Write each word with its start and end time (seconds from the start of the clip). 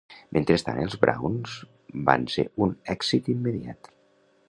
Mentrestant, 0.37 0.79
els 0.85 0.95
Browns 1.03 1.53
van 2.09 2.27
ser 2.37 2.49
un 2.67 2.77
èxit 2.99 3.33
immediat. 3.39 3.97